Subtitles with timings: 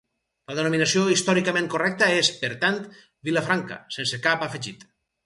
[0.51, 2.79] La denominació històricament correcta és, per tant,
[3.29, 4.83] Vilafranca, sense cap afegit.